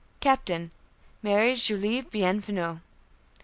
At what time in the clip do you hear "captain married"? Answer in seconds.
0.19-1.57